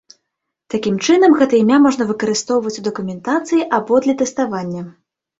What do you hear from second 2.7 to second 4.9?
у дакументацыі або для тэставання.